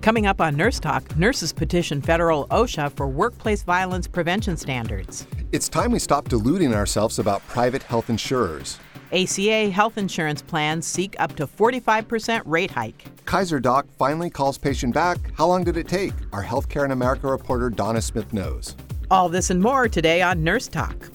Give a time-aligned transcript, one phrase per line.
[0.00, 5.26] Coming up on Nurse Talk, nurses petition federal OSHA for workplace violence prevention standards.
[5.50, 8.78] It's time we stop deluding ourselves about private health insurers.
[9.12, 13.06] ACA health insurance plans seek up to 45% rate hike.
[13.24, 15.18] Kaiser Doc finally calls patient back.
[15.36, 16.12] How long did it take?
[16.32, 18.76] Our Healthcare in America reporter Donna Smith knows.
[19.10, 21.10] All this and more today on Nurse Talk.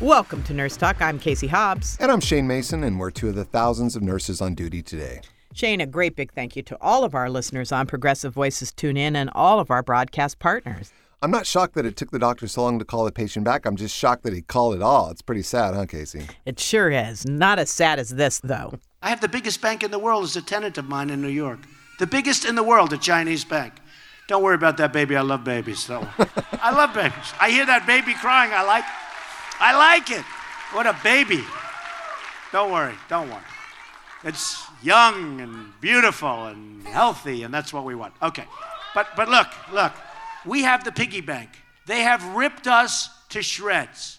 [0.00, 1.02] Welcome to Nurse Talk.
[1.02, 1.98] I'm Casey Hobbs.
[2.00, 5.20] And I'm Shane Mason, and we're two of the thousands of nurses on duty today.
[5.58, 8.96] Shane, a great big thank you to all of our listeners on Progressive Voices Tune
[8.96, 10.92] In and all of our broadcast partners.
[11.20, 13.66] I'm not shocked that it took the doctor so long to call the patient back.
[13.66, 15.10] I'm just shocked that he called it all.
[15.10, 16.28] It's pretty sad, huh, Casey?
[16.46, 17.26] It sure is.
[17.26, 18.78] Not as sad as this, though.
[19.02, 21.26] I have the biggest bank in the world as a tenant of mine in New
[21.26, 21.58] York.
[21.98, 23.72] The biggest in the world, a Chinese bank.
[24.28, 25.16] Don't worry about that baby.
[25.16, 25.80] I love babies.
[25.80, 26.06] So
[26.62, 27.32] I love babies.
[27.40, 28.52] I hear that baby crying.
[28.54, 28.84] I like
[29.58, 30.24] I like it.
[30.72, 31.42] What a baby.
[32.52, 32.94] Don't worry.
[33.08, 33.42] Don't worry.
[34.24, 38.14] It's young and beautiful and healthy, and that's what we want.
[38.22, 38.44] Okay.
[38.94, 39.92] But but look, look.
[40.44, 41.50] We have the piggy bank.
[41.86, 44.18] They have ripped us to shreds.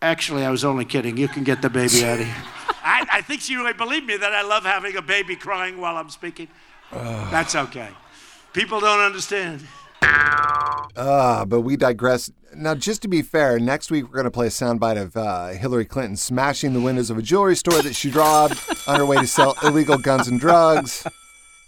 [0.00, 1.16] Actually, I was only kidding.
[1.16, 2.34] You can get the baby out of here.
[2.84, 5.96] I, I think she really believed me that I love having a baby crying while
[5.96, 6.48] I'm speaking.
[6.92, 7.88] That's okay.
[8.52, 9.66] People don't understand.
[10.02, 12.30] Ah, but we digress.
[12.56, 15.48] Now, just to be fair, next week we're going to play a soundbite of uh,
[15.48, 19.16] Hillary Clinton smashing the windows of a jewelry store that she robbed on her way
[19.16, 21.06] to sell illegal guns and drugs.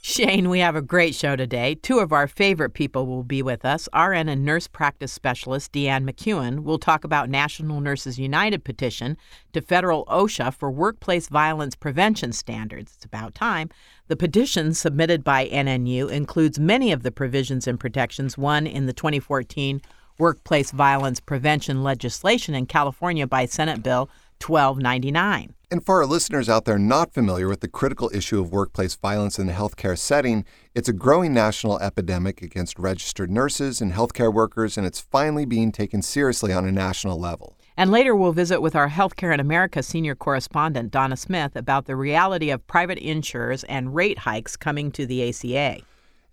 [0.02, 1.74] Shane, we have a great show today.
[1.74, 3.88] Two of our favorite people will be with us.
[3.92, 9.16] RN and nurse practice specialist Deanne McEwen will talk about National Nurses United petition
[9.52, 12.92] to federal OSHA for workplace violence prevention standards.
[12.94, 13.68] It's about time.
[14.06, 18.92] The petition submitted by NNU includes many of the provisions and protections won in the
[18.92, 19.82] 2014
[20.18, 24.08] workplace violence prevention legislation in California by Senate Bill
[24.44, 25.54] 1299.
[25.68, 29.36] And for our listeners out there not familiar with the critical issue of workplace violence
[29.38, 30.44] in the healthcare setting,
[30.76, 35.72] it's a growing national epidemic against registered nurses and healthcare workers, and it's finally being
[35.72, 37.56] taken seriously on a national level.
[37.76, 41.96] And later, we'll visit with our Healthcare in America senior correspondent, Donna Smith, about the
[41.96, 45.82] reality of private insurers and rate hikes coming to the ACA.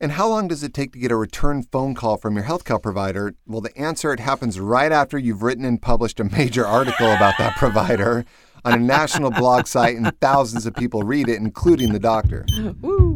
[0.04, 2.84] And how long does it take to get a return phone call from your healthcare
[2.84, 3.36] provider?
[3.48, 7.36] Well, the answer it happens right after you've written and published a major article about
[7.38, 8.26] that provider
[8.66, 12.46] on a national blog site and thousands of people read it, including the doctor.
[12.82, 13.16] Woo.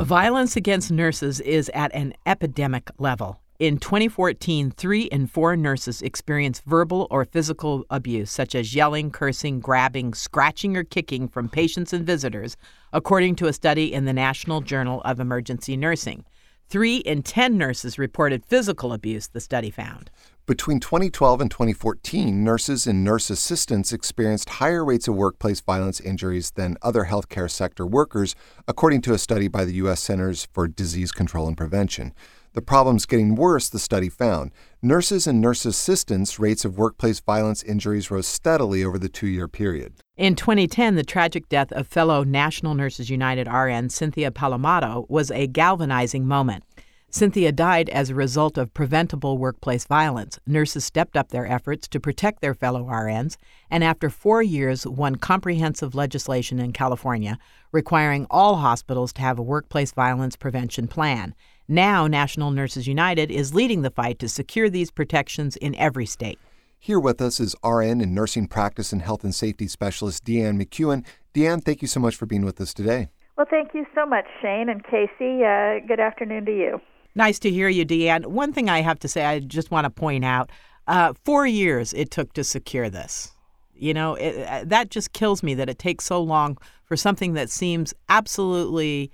[0.00, 3.40] Violence against nurses is at an epidemic level.
[3.58, 9.58] In 2014, three in four nurses experienced verbal or physical abuse, such as yelling, cursing,
[9.58, 12.56] grabbing, scratching, or kicking from patients and visitors,
[12.92, 16.24] according to a study in the National Journal of Emergency Nursing.
[16.68, 20.12] Three in 10 nurses reported physical abuse, the study found.
[20.46, 26.52] Between 2012 and 2014, nurses and nurse assistants experienced higher rates of workplace violence injuries
[26.52, 28.36] than other healthcare sector workers,
[28.68, 30.00] according to a study by the U.S.
[30.00, 32.14] Centers for Disease Control and Prevention.
[32.58, 34.50] The problem's getting worse, the study found.
[34.82, 39.46] Nurses and nurse assistants' rates of workplace violence injuries rose steadily over the two year
[39.46, 39.92] period.
[40.16, 45.46] In 2010, the tragic death of fellow National Nurses United RN Cynthia Palomata was a
[45.46, 46.64] galvanizing moment.
[47.10, 50.40] Cynthia died as a result of preventable workplace violence.
[50.44, 53.36] Nurses stepped up their efforts to protect their fellow RNs,
[53.70, 57.38] and after four years, won comprehensive legislation in California
[57.72, 61.34] requiring all hospitals to have a workplace violence prevention plan.
[61.70, 66.38] Now, National Nurses United is leading the fight to secure these protections in every state.
[66.78, 71.04] Here with us is RN and nursing practice and health and safety specialist Deanne McEwen.
[71.34, 73.10] Deanne, thank you so much for being with us today.
[73.36, 75.44] Well, thank you so much, Shane and Casey.
[75.44, 76.80] Uh, good afternoon to you.
[77.14, 78.24] Nice to hear you, Deanne.
[78.24, 80.50] One thing I have to say, I just want to point out
[80.86, 83.32] uh, four years it took to secure this.
[83.74, 86.56] You know, it, uh, that just kills me that it takes so long
[86.86, 89.12] for something that seems absolutely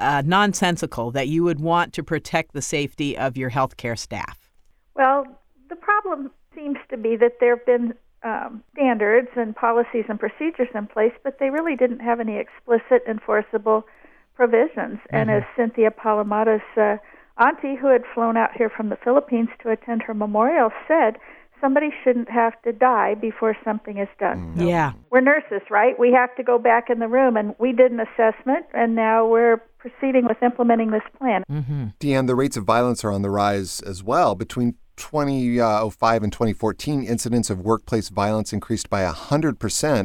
[0.00, 4.50] uh, nonsensical that you would want to protect the safety of your healthcare staff.
[4.94, 5.24] Well,
[5.68, 10.68] the problem seems to be that there have been um, standards and policies and procedures
[10.74, 13.86] in place, but they really didn't have any explicit enforceable
[14.34, 14.98] provisions.
[14.98, 15.16] Mm-hmm.
[15.16, 16.96] And as Cynthia Palomata's uh,
[17.42, 21.16] auntie, who had flown out here from the Philippines to attend her memorial, said,
[21.60, 24.54] somebody shouldn't have to die before something is done.
[24.56, 24.68] Mm.
[24.68, 24.92] Yeah.
[25.10, 25.98] We're nurses, right?
[25.98, 29.26] We have to go back in the room, and we did an assessment, and now
[29.26, 31.42] we're proceeding with implementing this plan.
[31.50, 31.86] Mm-hmm.
[31.98, 34.34] Deanne, the rates of violence are on the rise as well.
[34.34, 39.56] Between 2005 and 2014, incidents of workplace violence increased by 100%,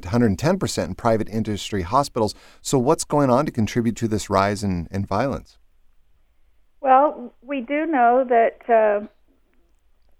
[0.01, 2.33] 110% in private industry hospitals.
[2.61, 5.57] So, what's going on to contribute to this rise in, in violence?
[6.79, 9.07] Well, we do know that uh,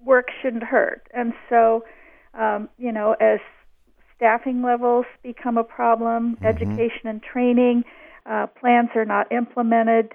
[0.04, 1.08] work shouldn't hurt.
[1.14, 1.86] And so,
[2.34, 3.40] um, you know, as
[4.16, 6.46] staffing levels become a problem, Mm-hmm.
[6.46, 7.84] education and training,
[8.26, 10.14] Uh, plans are not implemented.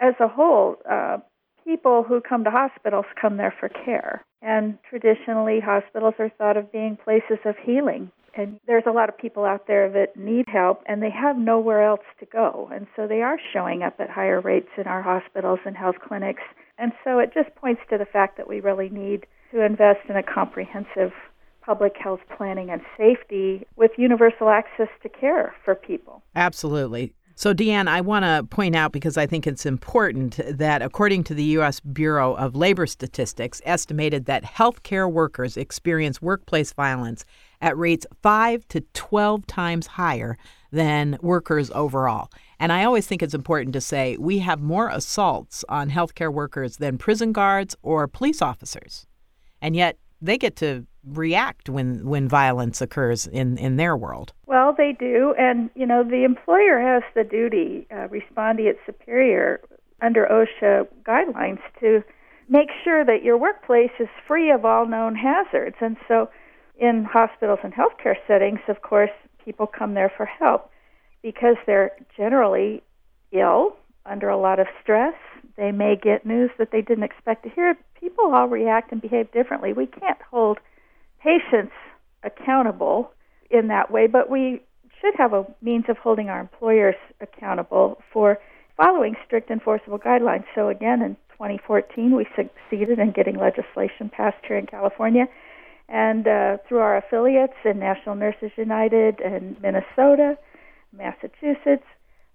[0.00, 1.18] As a whole, uh,
[1.64, 4.24] people who come to hospitals come there for care.
[4.42, 8.10] And traditionally, hospitals are thought of being places of healing.
[8.36, 11.84] And there's a lot of people out there that need help and they have nowhere
[11.86, 12.68] else to go.
[12.72, 16.42] And so they are showing up at higher rates in our hospitals and health clinics.
[16.76, 20.16] And so it just points to the fact that we really need to invest in
[20.16, 21.12] a comprehensive
[21.64, 26.22] public health planning and safety with universal access to care for people.
[26.34, 27.14] Absolutely.
[27.36, 31.34] So, Deanne, I want to point out because I think it's important that according to
[31.34, 31.80] the U.S.
[31.80, 37.24] Bureau of Labor Statistics, estimated that healthcare workers experience workplace violence
[37.60, 40.36] at rates 5 to 12 times higher
[40.70, 42.30] than workers overall.
[42.60, 46.76] And I always think it's important to say we have more assaults on healthcare workers
[46.76, 49.06] than prison guards or police officers.
[49.60, 54.32] And yet they get to react when when violence occurs in in their world.
[54.46, 59.60] Well, they do, and you know the employer has the duty, uh, respondeat superior,
[60.00, 62.02] under OSHA guidelines to
[62.48, 65.76] make sure that your workplace is free of all known hazards.
[65.80, 66.28] And so,
[66.78, 69.10] in hospitals and healthcare settings, of course,
[69.44, 70.70] people come there for help
[71.22, 72.82] because they're generally
[73.32, 73.76] ill,
[74.06, 75.14] under a lot of stress.
[75.56, 77.76] They may get news that they didn't expect to hear.
[77.98, 79.72] People all react and behave differently.
[79.72, 80.58] We can't hold
[81.24, 81.72] patients
[82.22, 83.10] accountable
[83.50, 84.60] in that way, but we
[85.00, 88.38] should have a means of holding our employers accountable for
[88.76, 90.44] following strict enforceable guidelines.
[90.54, 95.26] So, again, in 2014, we succeeded in getting legislation passed here in California.
[95.88, 100.38] And uh, through our affiliates in National Nurses United and Minnesota,
[100.96, 101.84] Massachusetts,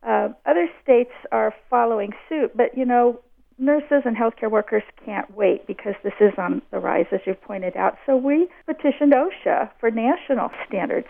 [0.03, 2.55] uh, other states are following suit.
[2.55, 3.19] But, you know,
[3.59, 7.75] nurses and healthcare workers can't wait because this is on the rise, as you've pointed
[7.75, 7.97] out.
[8.05, 11.07] So we petitioned OSHA for national standards.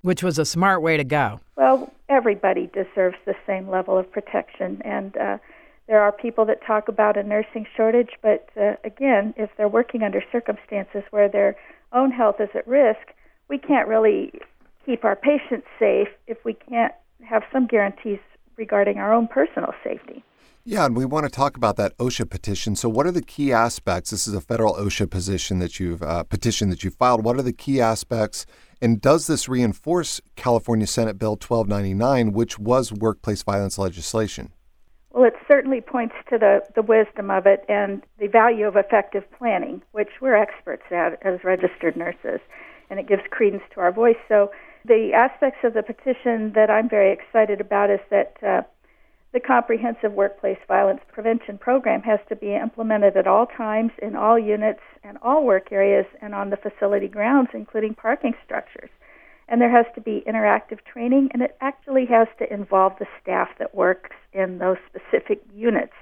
[0.00, 1.40] Which was a smart way to go.
[1.56, 4.82] Well, everybody deserves the same level of protection.
[4.84, 5.38] And uh,
[5.86, 10.02] there are people that talk about a nursing shortage, but uh, again, if they're working
[10.02, 11.56] under circumstances where their
[11.92, 13.12] own health is at risk,
[13.48, 14.32] we can't really
[14.84, 18.18] keep our patients safe if we can't have some guarantees
[18.56, 20.24] regarding our own personal safety.
[20.64, 22.76] Yeah, and we want to talk about that OSHA petition.
[22.76, 24.10] So, what are the key aspects?
[24.10, 27.24] This is a federal OSHA position that you've uh, petition that you filed.
[27.24, 28.46] What are the key aspects,
[28.80, 34.52] and does this reinforce California Senate Bill 1299, which was workplace violence legislation?
[35.10, 39.24] Well, it certainly points to the, the wisdom of it and the value of effective
[39.36, 42.38] planning, which we're experts at as registered nurses,
[42.88, 44.16] and it gives credence to our voice.
[44.28, 44.52] So,
[44.84, 48.36] the aspects of the petition that I'm very excited about is that.
[48.40, 48.62] Uh,
[49.32, 54.38] the comprehensive workplace violence prevention program has to be implemented at all times in all
[54.38, 58.90] units and all work areas and on the facility grounds, including parking structures.
[59.48, 63.48] And there has to be interactive training, and it actually has to involve the staff
[63.58, 65.92] that works in those specific units.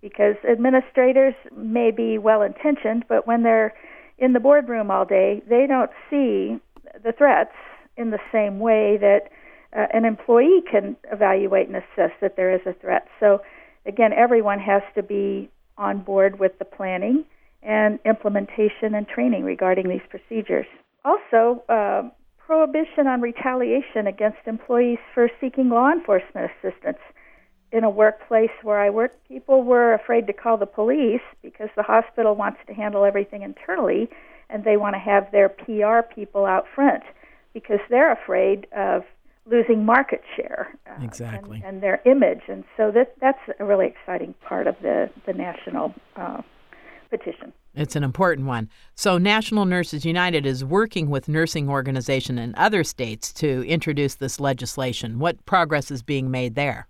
[0.00, 3.74] Because administrators may be well intentioned, but when they're
[4.18, 6.58] in the boardroom all day, they don't see
[7.02, 7.54] the threats
[7.96, 9.28] in the same way that
[9.76, 13.06] uh, an employee can evaluate and assess that there is a threat.
[13.20, 13.42] So,
[13.86, 17.24] again, everyone has to be on board with the planning
[17.62, 20.66] and implementation and training regarding these procedures.
[21.04, 22.02] Also, uh,
[22.38, 26.98] prohibition on retaliation against employees for seeking law enforcement assistance.
[27.72, 31.84] In a workplace where I work, people were afraid to call the police because the
[31.84, 34.08] hospital wants to handle everything internally
[34.48, 37.04] and they want to have their PR people out front
[37.54, 39.04] because they're afraid of
[39.50, 41.58] losing market share uh, exactly.
[41.58, 42.42] and, and, their image.
[42.48, 46.42] And so that that's a really exciting part of the the national uh,
[47.10, 47.52] petition.
[47.74, 48.68] It's an important one.
[48.94, 54.40] So national nurses united is working with nursing organization in other states to introduce this
[54.40, 55.18] legislation.
[55.18, 56.86] What progress is being made there?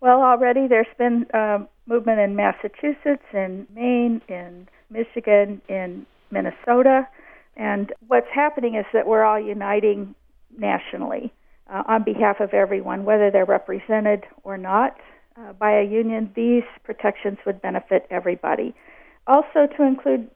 [0.00, 7.06] Well already there's been um, movement in massachusetts in maine in michigan in minnesota.
[7.56, 10.14] And what's happening is that we're all uniting
[10.56, 11.32] nationally
[11.70, 14.96] uh, on behalf of everyone, whether they're represented or not
[15.36, 16.30] uh, by a union.
[16.34, 18.74] These protections would benefit everybody.
[19.26, 20.28] Also, to include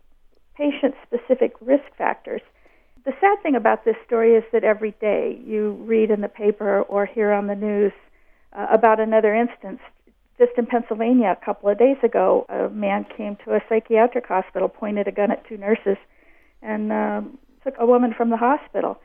[0.57, 2.41] patient specific risk factors.
[3.05, 6.83] The sad thing about this story is that every day you read in the paper
[6.83, 7.93] or hear on the news
[8.53, 9.81] uh, about another instance.
[10.39, 14.69] Just in Pennsylvania, a couple of days ago, a man came to a psychiatric hospital,
[14.69, 15.97] pointed a gun at two nurses,
[16.63, 18.99] and um, took a woman from the hospital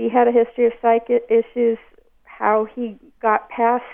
[0.00, 1.78] she had a history of psych issues,
[2.24, 3.84] how he got past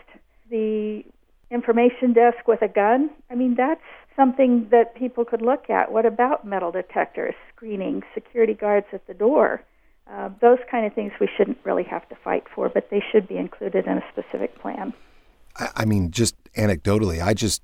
[0.51, 1.03] the
[1.51, 3.11] information desk with a gun.
[3.29, 3.81] I mean, that's
[4.15, 5.91] something that people could look at.
[5.91, 9.65] What about metal detectors, screening, security guards at the door?
[10.09, 13.27] Uh, those kind of things we shouldn't really have to fight for, but they should
[13.27, 14.93] be included in a specific plan.
[15.57, 17.63] I, I mean, just anecdotally, I just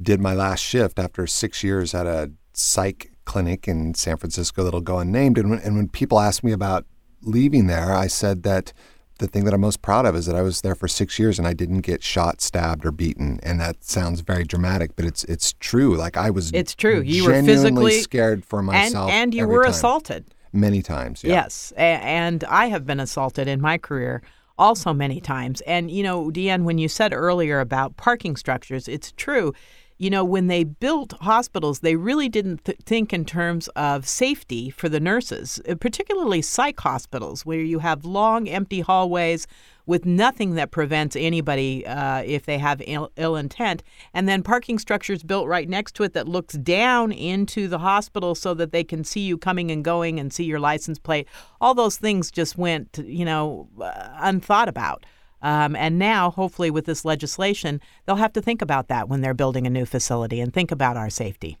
[0.00, 4.80] did my last shift after six years at a psych clinic in San Francisco that'll
[4.80, 5.38] go unnamed.
[5.38, 6.86] And when, and when people ask me about
[7.22, 8.72] leaving there, I said that
[9.18, 11.38] the thing that I'm most proud of is that I was there for six years
[11.38, 13.38] and I didn't get shot, stabbed, or beaten.
[13.42, 15.96] And that sounds very dramatic, but it's it's true.
[15.96, 17.00] Like I was, it's true.
[17.02, 19.70] You were physically scared for myself, and, and you were time.
[19.70, 21.22] assaulted many times.
[21.22, 21.34] Yeah.
[21.34, 24.22] Yes, and I have been assaulted in my career
[24.58, 25.60] also many times.
[25.62, 29.52] And you know, Deanne, when you said earlier about parking structures, it's true
[30.00, 34.70] you know, when they built hospitals, they really didn't th- think in terms of safety
[34.70, 39.46] for the nurses, uh, particularly psych hospitals, where you have long, empty hallways
[39.84, 43.82] with nothing that prevents anybody uh, if they have Ill-, Ill intent.
[44.14, 48.34] And then parking structures built right next to it that looks down into the hospital
[48.34, 51.28] so that they can see you coming and going and see your license plate.
[51.60, 55.04] All those things just went, you know, uh, unthought about.
[55.42, 59.34] Um, and now, hopefully, with this legislation, they'll have to think about that when they're
[59.34, 61.58] building a new facility and think about our safety.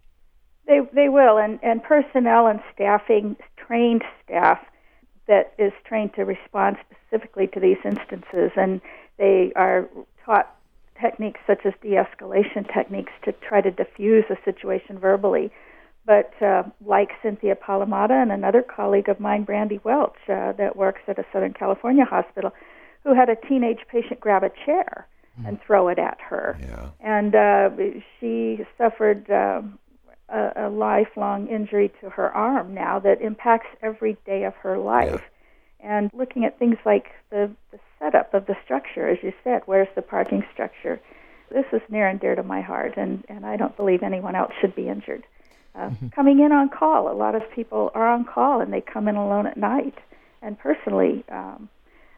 [0.66, 4.58] They, they will, and, and personnel and staffing, trained staff
[5.26, 8.80] that is trained to respond specifically to these instances, and
[9.16, 9.88] they are
[10.24, 10.54] taught
[11.00, 15.50] techniques such as de escalation techniques to try to diffuse a situation verbally.
[16.06, 21.02] But uh, like Cynthia Palomata and another colleague of mine, Brandy Welch, uh, that works
[21.06, 22.52] at a Southern California hospital,
[23.04, 25.06] who had a teenage patient grab a chair
[25.40, 25.48] mm.
[25.48, 26.58] and throw it at her.
[26.60, 26.90] Yeah.
[27.00, 27.70] And uh,
[28.18, 29.62] she suffered uh,
[30.28, 35.22] a, a lifelong injury to her arm now that impacts every day of her life.
[35.22, 35.26] Yeah.
[35.82, 39.88] And looking at things like the, the setup of the structure, as you said, where's
[39.94, 41.00] the parking structure?
[41.50, 44.52] This is near and dear to my heart, and, and I don't believe anyone else
[44.60, 45.24] should be injured.
[45.74, 46.08] Uh, mm-hmm.
[46.08, 49.16] Coming in on call, a lot of people are on call and they come in
[49.16, 49.94] alone at night.
[50.42, 51.68] And personally, um,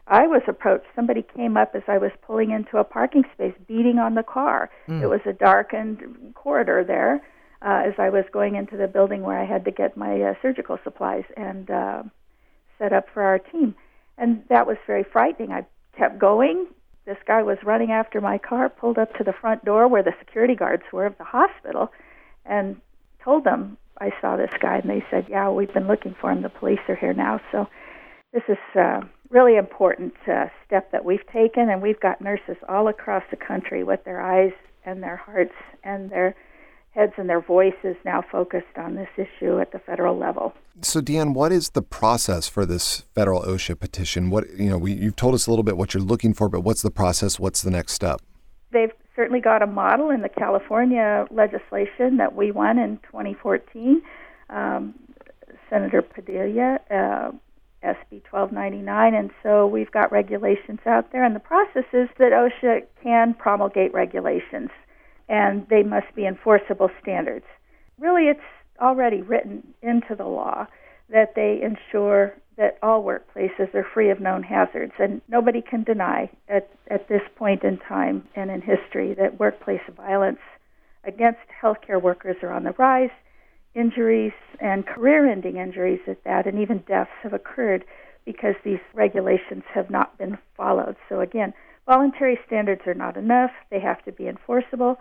[0.07, 0.85] I was approached.
[0.95, 4.69] Somebody came up as I was pulling into a parking space, beating on the car.
[4.87, 5.01] Mm.
[5.01, 7.21] It was a darkened corridor there
[7.61, 10.33] uh, as I was going into the building where I had to get my uh,
[10.41, 12.03] surgical supplies and uh,
[12.77, 13.75] set up for our team.
[14.17, 15.51] And that was very frightening.
[15.51, 15.65] I
[15.97, 16.67] kept going.
[17.05, 20.13] This guy was running after my car, pulled up to the front door where the
[20.19, 21.91] security guards were of the hospital,
[22.45, 22.79] and
[23.23, 24.77] told them I saw this guy.
[24.77, 26.41] And they said, Yeah, we've been looking for him.
[26.41, 27.39] The police are here now.
[27.53, 27.67] So
[28.33, 28.57] this is.
[28.77, 33.37] Uh, really important uh, step that we've taken, and we've got nurses all across the
[33.37, 34.53] country with their eyes
[34.85, 35.53] and their hearts
[35.83, 36.35] and their
[36.91, 40.53] heads and their voices now focused on this issue at the federal level.
[40.81, 44.29] So, Deanne, what is the process for this federal OSHA petition?
[44.29, 46.61] What you know, we, you've told us a little bit what you're looking for, but
[46.61, 47.39] what's the process?
[47.39, 48.21] What's the next step?
[48.71, 54.01] They've certainly got a model in the California legislation that we won in 2014.
[54.49, 54.95] Um,
[55.69, 57.31] Senator Padilla uh,
[57.83, 61.23] SB 1299, and so we've got regulations out there.
[61.23, 64.69] And the process is that OSHA can promulgate regulations,
[65.29, 67.45] and they must be enforceable standards.
[67.99, 68.39] Really, it's
[68.79, 70.67] already written into the law
[71.09, 74.93] that they ensure that all workplaces are free of known hazards.
[74.99, 79.81] And nobody can deny at, at this point in time and in history that workplace
[79.95, 80.39] violence
[81.03, 83.09] against healthcare workers are on the rise
[83.75, 87.83] injuries and career ending injuries at that, and even deaths have occurred
[88.25, 90.95] because these regulations have not been followed.
[91.09, 91.53] So, again,
[91.85, 94.97] voluntary standards are not enough, they have to be enforceable.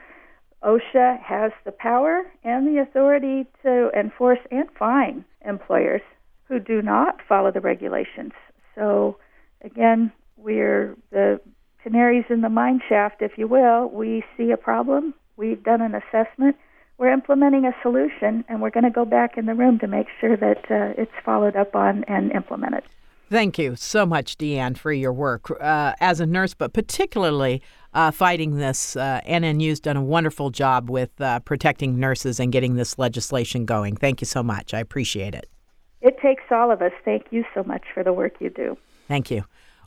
[0.62, 6.02] OSHA has the power and the authority to enforce and fine employers
[6.44, 8.32] who do not follow the regulations.
[8.74, 9.18] So,
[9.62, 11.40] again, we're the
[11.82, 13.88] canaries in the mine shaft, if you will.
[13.88, 16.56] We see a problem, we've done an assessment,
[17.02, 20.06] we're implementing a solution, and we're going to go back in the room to make
[20.20, 22.84] sure that uh, it's followed up on and implemented.
[23.28, 27.60] Thank you so much, Deanne, for your work uh, as a nurse, but particularly
[27.92, 28.94] uh, fighting this.
[28.94, 33.96] Uh, NNU's done a wonderful job with uh, protecting nurses and getting this legislation going.
[33.96, 34.72] Thank you so much.
[34.72, 35.48] I appreciate it.
[36.02, 36.92] It takes all of us.
[37.04, 38.78] Thank you so much for the work you do.
[39.08, 39.44] Thank you.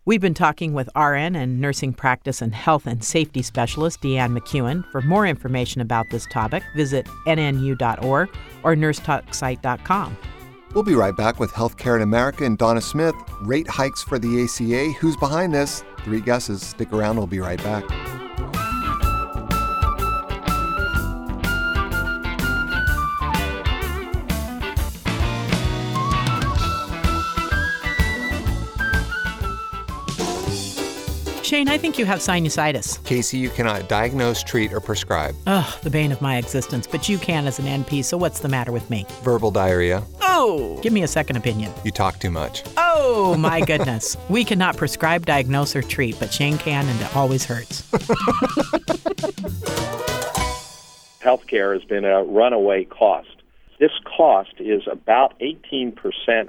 [0.08, 4.88] We've been talking with RN and nursing practice and health and safety specialist Deanne McEwen.
[4.92, 8.30] For more information about this topic, visit nnu.org
[8.62, 10.18] or nursetalksite.com.
[10.76, 13.16] We'll be right back with Healthcare in America and Donna Smith.
[13.42, 14.92] Rate hikes for the ACA.
[15.00, 15.84] Who's behind this?
[16.02, 16.62] Three guesses.
[16.62, 17.18] Stick around.
[17.18, 17.84] We'll be right back.
[31.46, 33.04] Shane, I think you have sinusitis.
[33.06, 35.36] Casey, you cannot diagnose, treat, or prescribe.
[35.46, 38.48] Ugh, the bane of my existence, but you can as an NP, so what's the
[38.50, 39.06] matter with me?
[39.22, 40.02] Verbal diarrhea.
[40.22, 40.80] Oh!
[40.82, 41.72] Give me a second opinion.
[41.84, 42.64] You talk too much.
[42.78, 44.18] Oh, my goodness.
[44.28, 47.84] we cannot prescribe, diagnose, or treat, but Shane can, and it always hurts.
[51.22, 53.44] Healthcare has been a runaway cost.
[53.80, 55.94] This cost is about 18%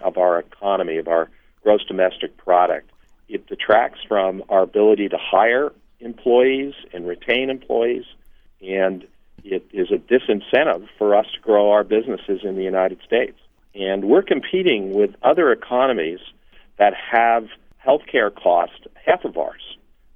[0.01, 1.29] of our economy, of our
[1.63, 2.91] gross domestic product.
[3.29, 8.05] It detracts from our ability to hire employees and retain employees,
[8.61, 9.07] and
[9.45, 13.39] it is a disincentive for us to grow our businesses in the United States.
[13.75, 16.21] And we're competing with other economies
[16.79, 17.49] that have
[17.85, 19.63] healthcare costs half of ours.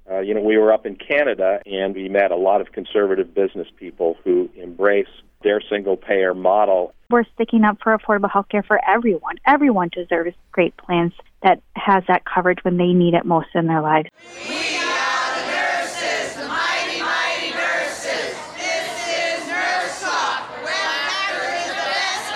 [0.09, 3.33] Uh, you know, we were up in Canada and we met a lot of conservative
[3.33, 5.07] business people who embrace
[5.43, 6.93] their single payer model.
[7.09, 9.35] We're sticking up for affordable health care for everyone.
[9.45, 13.81] Everyone deserves great plans that has that coverage when they need it most in their
[13.81, 14.09] lives.
[14.47, 18.35] We are the nurses, the mighty, mighty nurses.
[18.57, 22.31] This is Nurse Talk, where is the best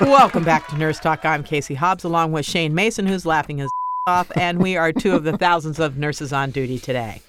[0.00, 0.10] medicine.
[0.10, 1.24] Welcome back to Nurse Talk.
[1.24, 3.70] I'm Casey Hobbs, along with Shane Mason, who's laughing his
[4.06, 7.20] off, and we are two of the thousands of nurses on duty today.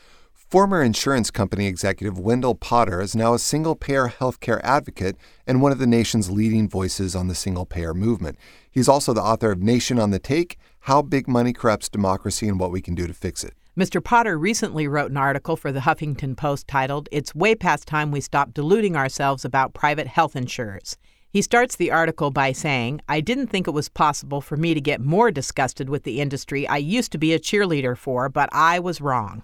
[0.50, 5.16] Former insurance company executive Wendell Potter is now a single payer healthcare advocate
[5.46, 8.36] and one of the nation's leading voices on the single payer movement.
[8.72, 12.60] He's also the author of Nation on the Take How Big Money Corrupts Democracy and
[12.60, 13.54] What We Can Do to Fix It.
[13.78, 14.04] Mr.
[14.04, 18.20] Potter recently wrote an article for the Huffington Post titled, It's Way Past Time We
[18.20, 20.98] Stop Deluding Ourselves About Private Health Insurers.
[21.32, 24.82] He starts the article by saying, I didn't think it was possible for me to
[24.82, 28.80] get more disgusted with the industry I used to be a cheerleader for, but I
[28.80, 29.44] was wrong.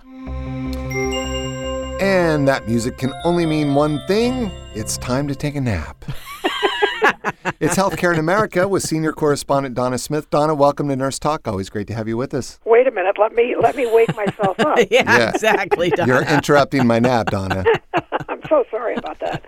[2.02, 6.04] And that music can only mean one thing it's time to take a nap.
[7.60, 10.28] it's Healthcare in America with senior correspondent Donna Smith.
[10.32, 11.48] Donna, welcome to Nurse Talk.
[11.48, 12.60] Always great to have you with us.
[12.66, 13.18] Wait a minute.
[13.20, 14.80] Let me let me wake myself up.
[14.90, 15.30] yeah, Yeah.
[15.30, 15.92] exactly.
[15.92, 16.12] Donna.
[16.12, 17.64] You're interrupting my nap, Donna.
[18.28, 19.44] I'm so sorry about that.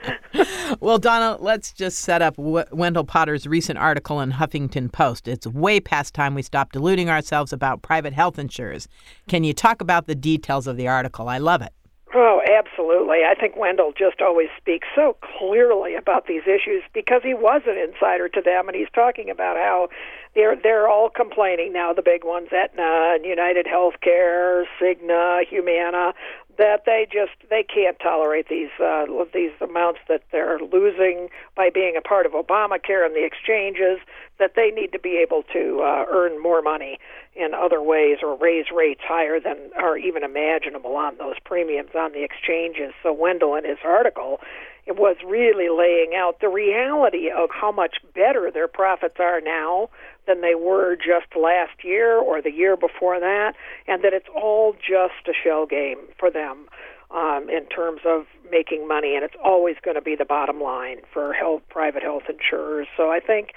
[0.79, 5.27] Well, Donna, let's just set up w- Wendell Potter's recent article in Huffington Post.
[5.27, 8.87] It's way past time we stop deluding ourselves about private health insurers.
[9.27, 11.29] Can you talk about the details of the article?
[11.29, 11.73] I love it.
[12.15, 13.19] Oh, absolutely.
[13.29, 17.77] I think Wendell just always speaks so clearly about these issues because he was an
[17.77, 19.89] insider to them, and he's talking about how
[20.33, 21.93] they're they're all complaining now.
[21.93, 26.13] The big ones, Aetna and United Healthcare, Cigna, Humana,
[26.57, 31.95] that they just they can't tolerate these uh, these amounts that they're losing by being
[31.97, 33.99] a part of Obamacare and the exchanges.
[34.39, 36.99] That they need to be able to uh, earn more money
[37.35, 42.11] in other ways or raise rates higher than are even imaginable on those premiums on
[42.11, 42.93] the exchanges.
[43.01, 44.39] So Wendell in his article
[44.87, 49.89] it was really laying out the reality of how much better their profits are now
[50.27, 53.53] than they were just last year or the year before that,
[53.87, 56.67] and that it's all just a shell game for them
[57.11, 60.97] um, in terms of making money, and it's always going to be the bottom line
[61.11, 62.87] for health, private health insurers.
[62.97, 63.51] So I think,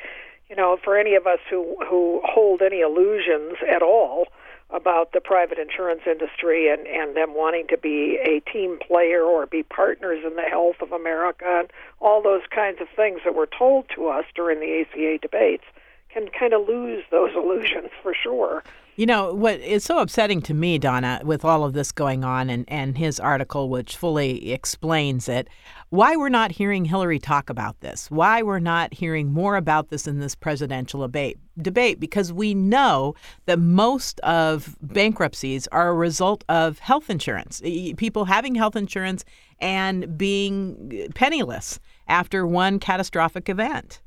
[0.49, 4.27] you know, for any of us who who hold any illusions at all
[4.73, 9.47] about the private insurance industry and, and them wanting to be a team player or
[9.47, 13.49] be partners in the health of America and all those kinds of things that were
[13.59, 15.65] told to us during the ACA debates
[16.13, 18.63] can kind of lose those illusions for sure.
[18.97, 22.51] You know, what is so upsetting to me, Donna, with all of this going on
[22.51, 25.49] and, and his article, which fully explains it,
[25.89, 30.07] why we're not hearing Hillary talk about this, why we're not hearing more about this
[30.07, 33.15] in this presidential debate, debate because we know
[33.47, 37.63] that most of bankruptcies are a result of health insurance,
[37.97, 39.25] people having health insurance
[39.61, 44.03] and being penniless after one catastrophic event.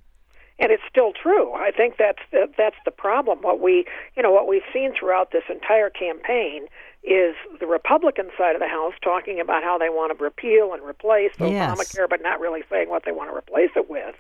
[0.60, 1.54] And it's still true.
[1.54, 3.40] I think that's the, that's the problem.
[3.42, 3.86] What we
[4.16, 6.68] you know what we've seen throughout this entire campaign
[7.04, 10.82] is the Republican side of the House talking about how they want to repeal and
[10.84, 11.70] replace Yes.
[11.70, 14.16] Obamacare, but not really saying what they want to replace it with.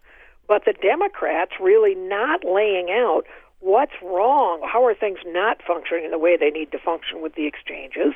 [0.47, 3.23] But the Democrats really not laying out
[3.61, 4.61] what's wrong.
[4.69, 8.13] How are things not functioning in the way they need to function with the exchanges?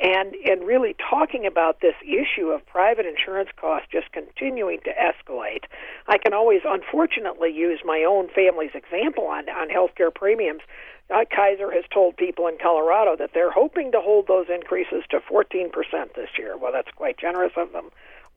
[0.00, 5.64] And and really talking about this issue of private insurance costs just continuing to escalate.
[6.08, 10.62] I can always, unfortunately, use my own family's example on on healthcare premiums.
[11.10, 15.20] Uh, Kaiser has told people in Colorado that they're hoping to hold those increases to
[15.20, 15.70] 14%
[16.16, 16.56] this year.
[16.56, 17.90] Well, that's quite generous of them.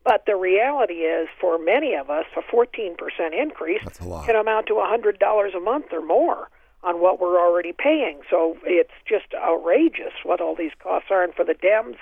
[0.04, 2.96] But the reality is, for many of us, a 14%
[3.32, 4.26] increase That's a lot.
[4.26, 6.50] can amount to $100 a month or more
[6.82, 8.20] on what we're already paying.
[8.30, 11.22] So it's just outrageous what all these costs are.
[11.22, 11.96] And for the Dems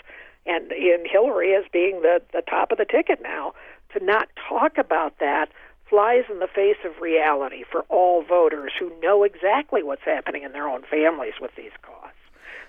[0.44, 3.54] and in Hillary as being the, the top of the ticket now,
[3.92, 5.50] to not talk about that
[5.88, 10.52] flies in the face of reality for all voters who know exactly what's happening in
[10.52, 12.15] their own families with these costs.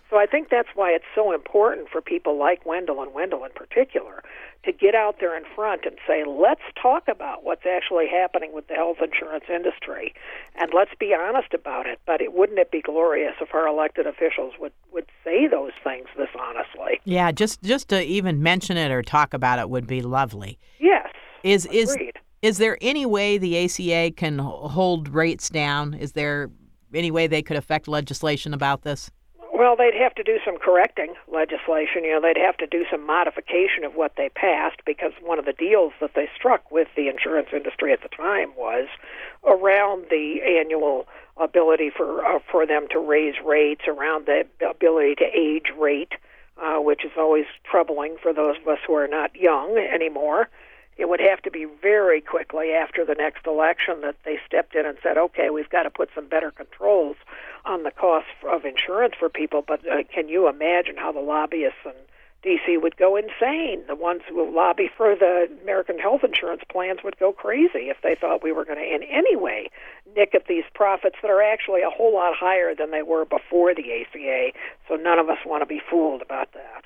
[0.09, 3.51] So I think that's why it's so important for people like Wendell and Wendell in
[3.51, 4.23] particular
[4.63, 8.67] to get out there in front and say, let's talk about what's actually happening with
[8.67, 10.13] the health insurance industry,
[10.55, 11.99] and let's be honest about it.
[12.05, 16.07] But it wouldn't it be glorious if our elected officials would would say those things
[16.17, 17.01] this honestly?
[17.03, 20.57] Yeah, just just to even mention it or talk about it would be lovely.
[20.79, 21.09] Yes.
[21.43, 22.15] Is agreed.
[22.15, 25.93] is is there any way the ACA can hold rates down?
[25.93, 26.49] Is there
[26.93, 29.11] any way they could affect legislation about this?
[29.57, 32.03] Well, they'd have to do some correcting legislation.
[32.03, 35.45] You know, they'd have to do some modification of what they passed because one of
[35.45, 38.87] the deals that they struck with the insurance industry at the time was
[39.47, 45.25] around the annual ability for uh, for them to raise rates, around the ability to
[45.35, 46.13] age rate,
[46.61, 50.49] uh, which is always troubling for those of us who are not young anymore
[50.97, 54.85] it would have to be very quickly after the next election that they stepped in
[54.85, 57.15] and said, okay, we've got to put some better controls
[57.65, 59.63] on the cost of insurance for people.
[59.65, 61.93] But uh, can you imagine how the lobbyists in
[62.41, 62.77] D.C.
[62.77, 63.83] would go insane?
[63.87, 68.15] The ones who lobby for the American health insurance plans would go crazy if they
[68.15, 69.69] thought we were going to, in any way,
[70.15, 73.75] nick at these profits that are actually a whole lot higher than they were before
[73.75, 74.51] the ACA.
[74.87, 76.85] So none of us want to be fooled about that.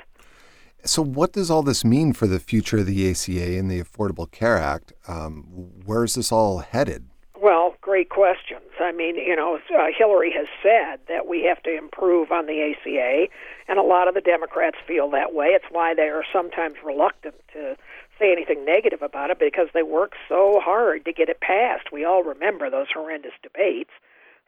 [0.84, 4.30] So, what does all this mean for the future of the ACA and the Affordable
[4.30, 4.94] Care Act?
[5.08, 5.44] Um,
[5.86, 7.08] where is this all headed?
[7.40, 8.70] Well, great questions.
[8.80, 12.74] I mean, you know, uh, Hillary has said that we have to improve on the
[12.74, 13.28] ACA,
[13.68, 15.48] and a lot of the Democrats feel that way.
[15.48, 17.76] It's why they are sometimes reluctant to
[18.20, 21.92] say anything negative about it because they work so hard to get it passed.
[21.92, 23.92] We all remember those horrendous debates.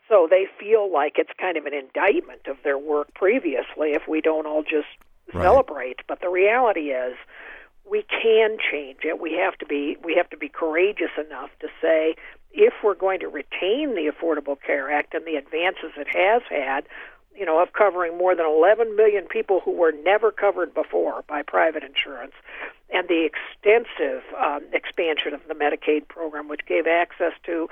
[0.09, 4.21] So they feel like it's kind of an indictment of their work previously if we
[4.21, 4.87] don't all just
[5.33, 5.43] right.
[5.43, 5.99] celebrate.
[6.07, 7.15] But the reality is,
[7.89, 9.19] we can change it.
[9.19, 12.15] We have to be we have to be courageous enough to say
[12.51, 16.85] if we're going to retain the Affordable Care Act and the advances it has had,
[17.35, 21.41] you know, of covering more than 11 million people who were never covered before by
[21.41, 22.33] private insurance,
[22.93, 27.67] and the extensive um, expansion of the Medicaid program, which gave access to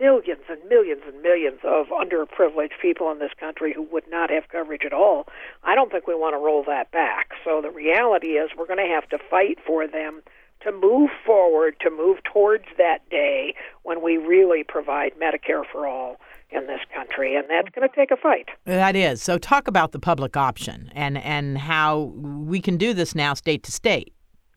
[0.00, 4.48] millions and millions and millions of underprivileged people in this country who would not have
[4.50, 5.26] coverage at all.
[5.62, 7.30] I don't think we want to roll that back.
[7.44, 10.22] So the reality is we're going to have to fight for them
[10.62, 16.16] to move forward, to move towards that day when we really provide Medicare for all
[16.50, 18.48] in this country, and that's going to take a fight.
[18.64, 19.22] That is.
[19.22, 23.62] So talk about the public option and and how we can do this now state
[23.64, 24.12] to state.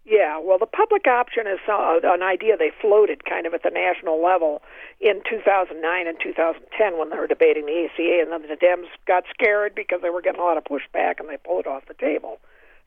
[0.09, 3.69] Yeah, well, the public option is uh, an idea they floated kind of at the
[3.69, 4.61] national level
[5.01, 9.25] in 2009 and 2010 when they were debating the ACA, and then the Dems got
[9.29, 11.93] scared because they were getting a lot of pushback and they pulled it off the
[11.93, 12.39] table.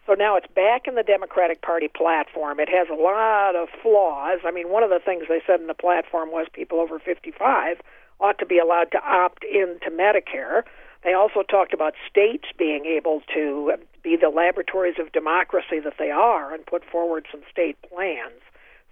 [0.07, 2.59] So now it's back in the Democratic Party platform.
[2.59, 4.41] It has a lot of flaws.
[4.47, 7.83] I mean, one of the things they said in the platform was people over 55
[8.19, 10.63] ought to be allowed to opt into Medicare.
[11.05, 16.11] They also talked about states being able to be the laboratories of democracy that they
[16.11, 18.41] are and put forward some state plans.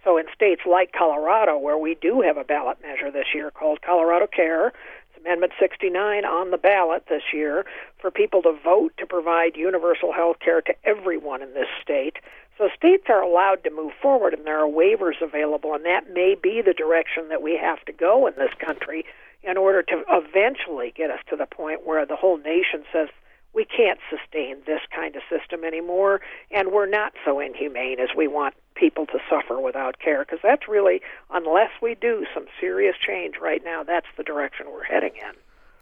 [0.05, 3.83] So, in states like Colorado, where we do have a ballot measure this year called
[3.83, 7.67] Colorado Care, it's Amendment 69 on the ballot this year
[8.01, 12.17] for people to vote to provide universal health care to everyone in this state.
[12.57, 16.37] So, states are allowed to move forward, and there are waivers available, and that may
[16.41, 19.05] be the direction that we have to go in this country
[19.43, 23.09] in order to eventually get us to the point where the whole nation says
[23.55, 28.29] we can't sustain this kind of system anymore, and we're not so inhumane as we
[28.29, 30.25] want people to suffer without care.
[30.25, 34.85] Because that's really, unless we do some serious change right now, that's the direction we're
[34.85, 35.35] heading in.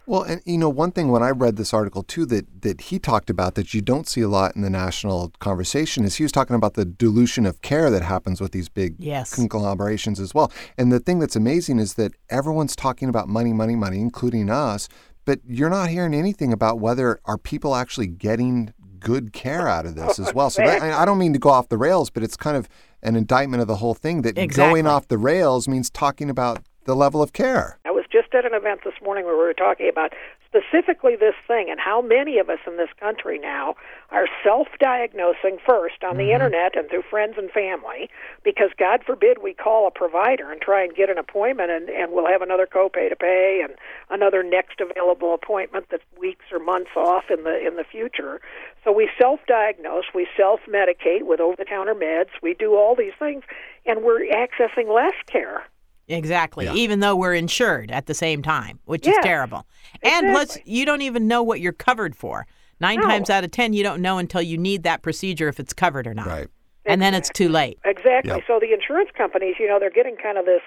[0.07, 2.97] Well, and you know, one thing when I read this article too that that he
[2.97, 6.31] talked about that you don't see a lot in the national conversation is he was
[6.31, 9.35] talking about the dilution of care that happens with these big yes.
[9.35, 10.49] conglomerations as well.
[10.77, 14.87] And the thing that's amazing is that everyone's talking about money, money, money, including us,
[15.27, 19.95] but you're not hearing anything about whether are people actually getting good care out of
[19.95, 20.49] this as well.
[20.49, 22.69] So that, I don't mean to go off the rails, but it's kind of
[23.03, 24.55] an indictment of the whole thing that exactly.
[24.55, 27.77] going off the rails means talking about the level of care.
[27.85, 30.13] I was just at an event this morning where we were talking about
[30.47, 33.75] specifically this thing and how many of us in this country now
[34.11, 36.33] are self-diagnosing first on the mm-hmm.
[36.33, 38.09] internet and through friends and family
[38.43, 42.11] because god forbid we call a provider and try and get an appointment and, and
[42.11, 43.75] we'll have another copay to pay and
[44.09, 48.39] another next available appointment that's weeks or months off in the in the future
[48.83, 53.43] so we self-diagnose we self-medicate with over-the-counter meds we do all these things
[53.85, 55.63] and we're accessing less care
[56.07, 56.65] Exactly.
[56.65, 56.73] Yeah.
[56.73, 59.13] Even though we're insured at the same time, which Yeah.
[59.13, 59.65] is terrible.
[60.01, 60.33] And Exactly.
[60.33, 62.45] let's you don't even know what you're covered for.
[62.79, 63.07] Nine No.
[63.07, 66.07] times out of 10 you don't know until you need that procedure if it's covered
[66.07, 66.27] or not.
[66.27, 66.47] Right.
[66.85, 67.79] And then it's too late.
[67.83, 68.31] Exactly.
[68.31, 68.43] Yep.
[68.47, 70.61] So the insurance companies, you know, they're getting kind of this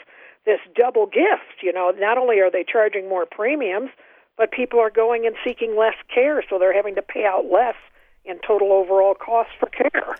[0.47, 1.63] this double gift.
[1.63, 3.91] You know, not only are they charging more premiums,
[4.37, 7.75] but people are going and seeking less care, so they're having to pay out less
[8.25, 10.17] in total overall cost for care.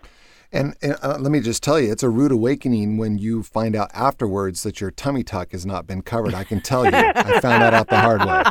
[0.53, 3.75] And, and uh, let me just tell you, it's a rude awakening when you find
[3.75, 6.33] out afterwards that your tummy tuck has not been covered.
[6.33, 8.43] I can tell you, I found that out the hard way.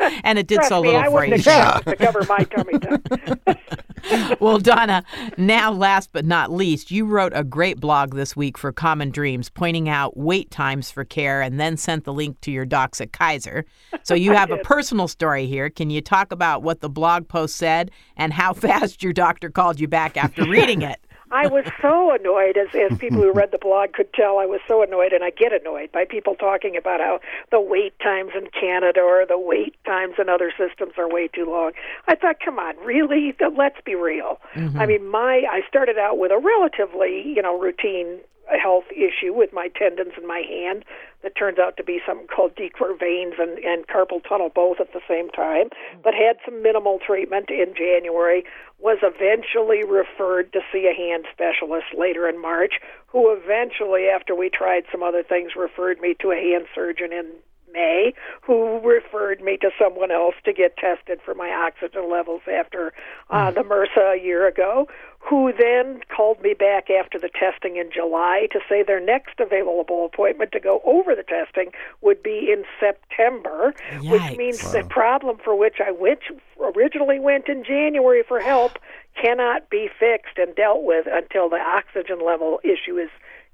[0.24, 1.52] and it did Trust so me, little I for wouldn't you.
[1.52, 4.40] expect to cover my tummy tuck.
[4.40, 5.04] well, Donna,
[5.38, 9.48] now last but not least, you wrote a great blog this week for Common Dreams
[9.48, 13.12] pointing out wait times for care and then sent the link to your docs at
[13.12, 13.64] Kaiser.
[14.02, 15.70] So you have a personal story here.
[15.70, 19.80] Can you talk about what the blog post said and how fast your doctor called
[19.80, 21.00] you back after reading it?
[21.36, 24.60] I was so annoyed, as, as people who read the blog could tell, I was
[24.66, 27.20] so annoyed, and I get annoyed by people talking about how
[27.50, 31.44] the wait times in Canada or the wait times in other systems are way too
[31.44, 31.72] long.
[32.08, 33.36] I thought, come on, really?
[33.54, 34.40] Let's be real.
[34.54, 34.80] Mm-hmm.
[34.80, 38.20] I mean, my I started out with a relatively, you know, routine
[38.54, 40.84] health issue with my tendons in my hand
[41.22, 44.92] that turns out to be something called De Quervain's and, and carpal tunnel both at
[44.92, 45.70] the same time,
[46.02, 48.44] but had some minimal treatment in January,
[48.78, 52.74] was eventually referred to see a hand specialist later in March,
[53.08, 57.26] who eventually, after we tried some other things, referred me to a hand surgeon in
[57.72, 62.92] May, who referred me to someone else to get tested for my oxygen levels after
[63.28, 64.88] uh, the MRSA a year ago,
[65.28, 70.06] who then called me back after the testing in July to say their next available
[70.06, 74.36] appointment to go over the testing would be in September, which Yikes.
[74.36, 76.20] means the problem for which I went,
[76.60, 78.78] originally went in January for help
[79.20, 83.10] cannot be fixed and dealt with until the oxygen level issue is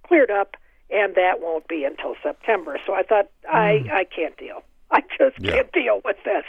[0.06, 0.56] cleared up
[0.90, 2.78] and that won't be until September.
[2.86, 3.90] So I thought I hmm.
[3.90, 4.62] I can't deal.
[4.90, 6.44] I just can't deal with this.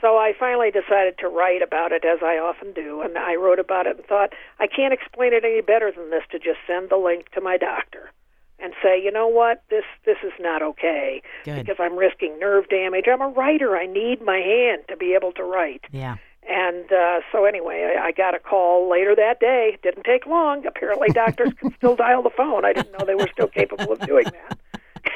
[0.00, 3.58] So I finally decided to write about it as I often do, and I wrote
[3.58, 6.90] about it and thought I can't explain it any better than this to just send
[6.90, 8.10] the link to my doctor
[8.58, 11.56] and say, you know what, this this is not okay Good.
[11.56, 13.04] because I'm risking nerve damage.
[13.10, 13.76] I'm a writer.
[13.76, 15.84] I need my hand to be able to write.
[15.92, 16.16] Yeah.
[16.48, 19.78] And uh, so anyway, I, I got a call later that day.
[19.82, 20.64] Didn't take long.
[20.64, 22.64] Apparently, doctors can still dial the phone.
[22.64, 24.58] I didn't know they were still capable of doing that.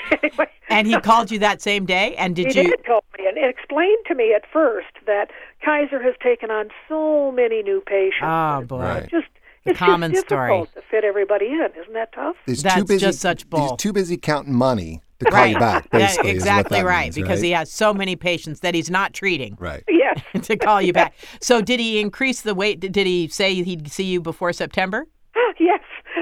[0.22, 2.14] anyway, And he called you that same day?
[2.16, 2.68] And did he you?
[2.70, 5.30] did call me and explained to me at first that
[5.64, 8.22] Kaiser has taken on so many new patients.
[8.22, 8.78] Oh, boy.
[8.80, 9.10] Right.
[9.10, 9.26] Just
[9.64, 10.50] The it's common just story.
[10.50, 11.68] difficult to fit everybody in.
[11.80, 12.36] Isn't that tough?
[12.46, 13.60] He's That's too busy, just such bull.
[13.70, 16.30] He's too busy counting money to call you back, Yeah, basically.
[16.30, 17.02] is what exactly that right.
[17.04, 17.44] means, because right?
[17.46, 19.84] he has so many patients that he's not treating Right.
[19.88, 20.18] Yes.
[20.46, 21.14] to call you back.
[21.42, 22.80] So did he increase the wait?
[22.80, 25.06] Did he say he'd see you before September?
[25.60, 25.80] yes,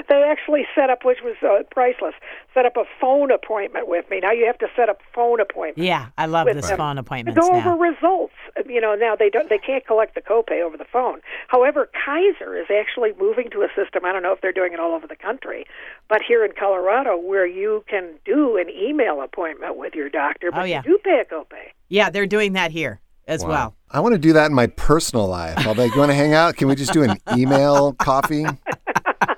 [0.09, 2.15] they actually set up, which was uh, priceless,
[2.55, 4.21] set up a phone appointment with me.
[4.21, 5.87] Now you have to set up phone appointments.
[5.87, 6.77] Yeah, I love this them.
[6.77, 7.37] phone appointment.
[7.39, 8.35] go over results.
[8.67, 11.21] You know, now they don't they can't collect the copay over the phone.
[11.49, 14.05] However, Kaiser is actually moving to a system.
[14.05, 15.65] I don't know if they're doing it all over the country,
[16.09, 20.61] but here in Colorado, where you can do an email appointment with your doctor, but
[20.61, 20.83] Oh, yeah.
[20.85, 21.69] you do pay a copay.
[21.89, 23.49] Yeah, they're doing that here as Wow.
[23.49, 23.75] well.
[23.91, 25.57] I want to do that in my personal life.
[25.67, 26.57] I'll be like, you want to hang out?
[26.57, 28.45] Can we just do an email coffee?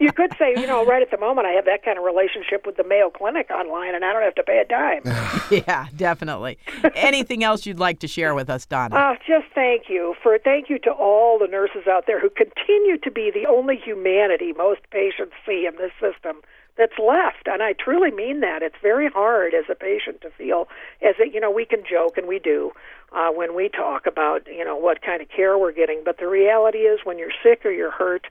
[0.00, 2.66] You could say, you know, right at the moment, I have that kind of relationship
[2.66, 5.02] with the Mayo Clinic online, and I don't have to pay a dime.
[5.48, 6.58] Yeah, definitely.
[6.96, 8.96] Anything else you'd like to share with us, Donna?
[8.96, 12.98] Uh, just thank you for thank you to all the nurses out there who continue
[12.98, 16.42] to be the only humanity most patients see in this system
[16.76, 18.62] that's left, and I truly mean that.
[18.62, 20.68] It's very hard as a patient to feel
[21.00, 22.72] as a, you know we can joke and we do
[23.12, 26.28] uh, when we talk about you know what kind of care we're getting, but the
[26.28, 28.26] reality is when you're sick or you're hurt,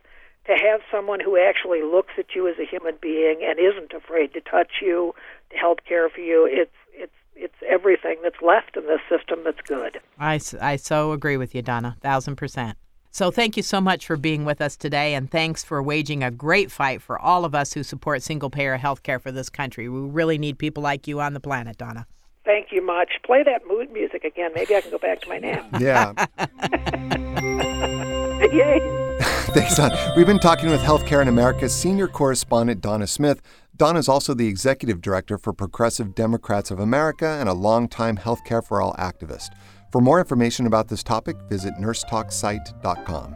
[0.47, 4.33] to have someone who actually looks at you as a human being and isn't afraid
[4.33, 5.13] to touch you,
[5.51, 9.61] to help care for you, it's it's it's everything that's left in this system that's
[9.61, 9.99] good.
[10.19, 12.77] I, I so agree with you, Donna, thousand percent.
[13.11, 16.31] So thank you so much for being with us today, and thanks for waging a
[16.31, 19.87] great fight for all of us who support single payer health care for this country.
[19.87, 22.07] We really need people like you on the planet, Donna.
[22.43, 23.13] Thank you much.
[23.25, 24.51] Play that mood music again.
[24.53, 25.65] Maybe I can go back to my nap.
[25.79, 26.13] Yeah.
[28.51, 29.01] Yay.
[29.53, 29.91] Thanks, Don.
[30.17, 33.41] We've been talking with Healthcare in America's senior correspondent, Donna Smith.
[33.77, 38.65] Donna is also the executive director for Progressive Democrats of America and a longtime Healthcare
[38.65, 39.49] for All activist.
[39.91, 43.35] For more information about this topic, visit nursetalksite.com.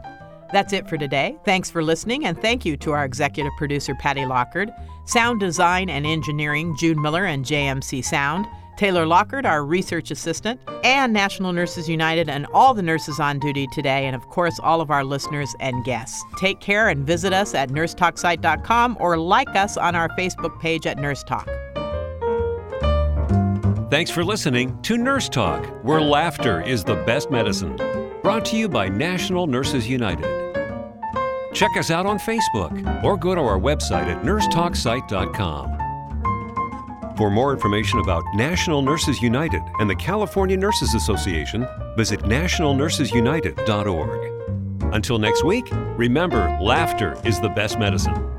[0.52, 1.38] That's it for today.
[1.46, 4.74] Thanks for listening, and thank you to our executive producer, Patty Lockard,
[5.06, 8.48] sound design and engineering, June Miller and JMC Sound,
[8.80, 13.68] Taylor Lockard, our research assistant, and National Nurses United and all the nurses on duty
[13.74, 16.24] today, and of course, all of our listeners and guests.
[16.38, 20.98] Take care and visit us at nursetalksite.com or like us on our Facebook page at
[20.98, 21.46] Nurse Talk.
[23.92, 27.76] Thanks for listening to Nurse Talk, where laughter is the best medicine.
[28.24, 30.24] Brought to you by National Nurses United.
[31.54, 35.89] Check us out on Facebook or go to our website at nursetalksite.com.
[37.20, 44.94] For more information about National Nurses United and the California Nurses Association, visit nationalnursesunited.org.
[44.94, 48.39] Until next week, remember laughter is the best medicine.